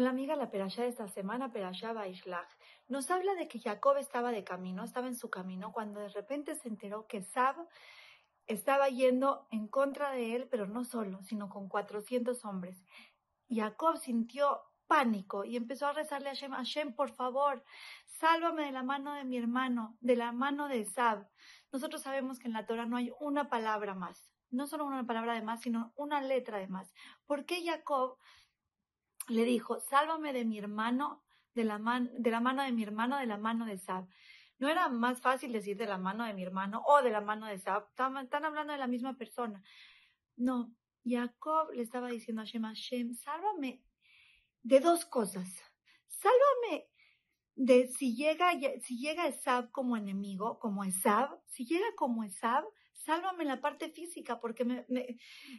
[0.00, 2.48] llega la perashá de esta semana, perashá Baishlach,
[2.88, 6.54] nos habla de que Jacob estaba de camino, estaba en su camino, cuando de repente
[6.54, 7.56] se enteró que Sab
[8.46, 12.82] estaba yendo en contra de él, pero no solo, sino con 400 hombres.
[13.48, 17.64] Jacob sintió pánico y empezó a rezarle a Hashem, Hashem, por favor,
[18.06, 21.28] sálvame de la mano de mi hermano, de la mano de Sab.
[21.70, 25.34] Nosotros sabemos que en la Torah no hay una palabra más, no solo una palabra
[25.34, 26.92] de más, sino una letra de más.
[27.26, 28.18] ¿Por qué Jacob
[29.32, 31.22] le dijo, sálvame de mi hermano,
[31.54, 31.78] de la,
[32.18, 34.06] de la mano de mi hermano, de la mano de Sab.
[34.58, 37.46] No era más fácil decir de la mano de mi hermano o de la mano
[37.46, 37.88] de Sab.
[37.90, 39.62] Están, hablando de la misma persona.
[40.36, 40.74] No,
[41.04, 43.82] Jacob le estaba diciendo a Hashem, Hashem, sálvame
[44.62, 45.48] de dos cosas.
[46.06, 46.86] Sálvame
[47.54, 53.44] de si llega, si llega Esab como enemigo, como Esab, si llega como Esab, sálvame
[53.44, 54.86] la parte física, porque me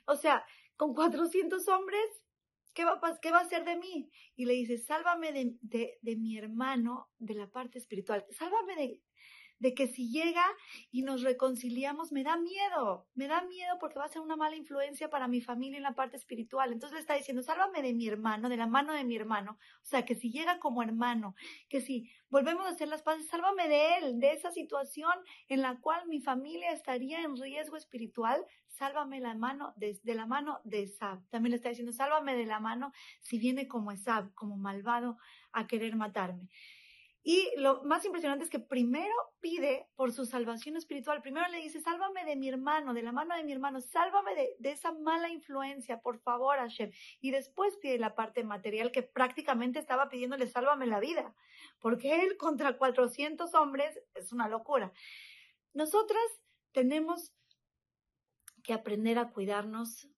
[0.07, 0.45] o sea,
[0.77, 2.23] con 400 hombres
[2.73, 4.09] ¿qué va, ¿qué va a hacer de mí?
[4.35, 9.01] Y le dice, sálvame de, de, de mi hermano de la parte espiritual, sálvame de,
[9.63, 10.43] de que si llega
[10.91, 14.57] y nos reconciliamos, me da miedo, me da miedo porque va a ser una mala
[14.57, 16.73] influencia para mi familia en la parte espiritual.
[16.73, 19.57] Entonces le está diciendo, sálvame de mi hermano, de la mano de mi hermano.
[19.81, 21.33] O sea, que si llega como hermano,
[21.69, 25.13] que si volvemos a hacer las paces, sálvame de él, de esa situación
[25.47, 30.59] en la cual mi familia estaría en riesgo espiritual, sálvame la mano de, la mano
[30.65, 31.25] de Esab.
[31.29, 32.91] También le está diciendo, sálvame de la mano
[33.21, 35.17] si viene como Esab, como malvado
[35.53, 36.49] a querer matarme.
[37.25, 41.21] Y lo más impresionante es que primero pide por su salvación espiritual.
[41.21, 44.69] Primero le dice, sálvame de mi hermano, de la mano de mi hermano, sálvame de,
[44.69, 46.91] esa mala influencia, por favor, Hashem.
[47.21, 51.33] Y después pide la parte material que prácticamente estaba pidiéndole, sálvame la vida.
[51.79, 54.91] Porque él contra 400 hombres es una locura.
[55.73, 56.21] Nosotras
[56.73, 57.33] tenemos
[58.63, 60.09] que aprender a cuidarnos.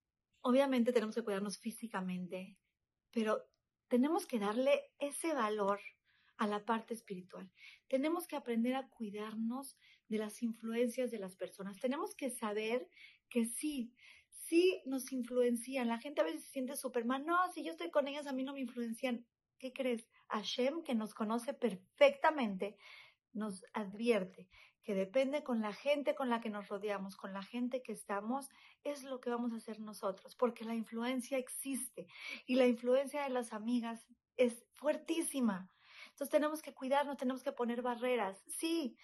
[0.41, 2.57] Obviamente tenemos que cuidarnos físicamente,
[3.11, 3.43] pero
[3.89, 5.79] tenemos que darle ese valor
[6.37, 7.49] a la parte espiritual.
[7.87, 11.79] Tenemos que aprender a cuidarnos de las influencias de las personas.
[11.79, 12.87] Tenemos que saber
[13.29, 13.93] que sí,
[14.29, 15.87] sí nos influencian.
[15.87, 17.25] La gente a veces se siente Superman.
[17.25, 19.25] No, si yo estoy con ellas, a mí no me influencian.
[19.57, 20.07] ¿Qué crees?
[20.27, 22.77] Hashem, que nos conoce perfectamente,
[23.33, 24.49] nos advierte
[24.85, 28.49] que depende con la gente con la que nos rodeamos, con la gente que estamos,
[28.83, 32.05] es lo que vamos a hacer nosotros, porque la influencia existe
[32.45, 34.05] y la influencia de las amigas
[34.37, 35.71] es fuertísima.
[36.15, 38.41] Entonces tenemos que cuidarnos, tenemos que poner barreras.
[38.47, 38.97] Sí,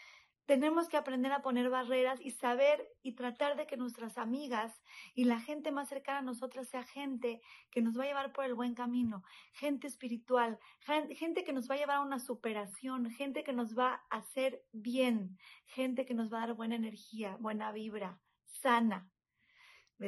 [0.45, 4.81] tenemos que aprender a poner barreras y saber y tratar de que nuestras amigas
[5.13, 8.45] y la gente más cercana a nosotras sea gente que nos va a llevar por
[8.45, 13.43] el buen camino, gente espiritual, gente que nos va a llevar a una superación, gente
[13.43, 17.73] que nos va a hacer bien, gente que nos va a dar buena energía, buena
[17.73, 19.09] vibra, sana.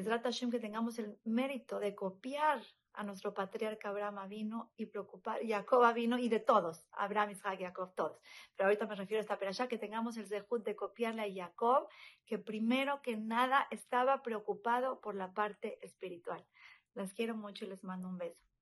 [0.02, 5.40] Trata Hashem que tengamos el mérito de copiar a nuestro patriarca Abraham vino y preocupar,
[5.46, 8.20] Jacob vino y de todos, Abraham, Isaac, Jacob, todos.
[8.56, 11.88] Pero ahorita me refiero a esta ya que tengamos el zehut de copiarle a Jacob,
[12.26, 16.46] que primero que nada estaba preocupado por la parte espiritual.
[16.94, 18.53] Las quiero mucho y les mando un beso.